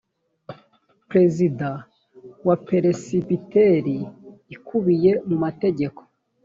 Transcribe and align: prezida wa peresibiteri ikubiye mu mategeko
prezida 1.09 1.69
wa 2.47 2.55
peresibiteri 2.67 3.97
ikubiye 4.55 5.11
mu 5.27 5.35
mategeko 5.43 6.01